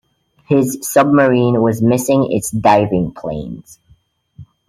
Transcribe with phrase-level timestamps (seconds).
[0.49, 3.77] His submarine was missing its diving planes.